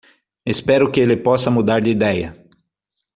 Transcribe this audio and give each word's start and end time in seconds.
Espero 0.45 0.91
que 0.91 0.99
ele 0.99 1.15
possa 1.15 1.51
mudar 1.51 1.79
de 1.79 1.91
ideia. 1.91 2.35